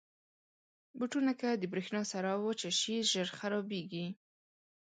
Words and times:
بوټونه 0.97 1.31
که 1.41 1.49
د 1.61 1.63
برېښنا 1.73 2.01
سره 2.13 2.29
وچه 2.45 2.71
شي، 2.79 2.95
ژر 3.11 3.27
خرابېږي. 3.39 4.05